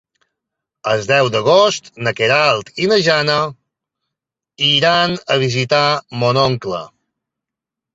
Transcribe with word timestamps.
El 0.93 1.03
deu 1.11 1.29
d'agost 1.35 1.91
na 2.07 2.15
Queralt 2.21 2.73
i 2.87 2.91
na 2.95 2.99
Jana 3.11 3.37
iran 4.73 5.19
a 5.33 5.41
visitar 5.49 5.87
mon 6.25 6.45
oncle. 6.51 6.87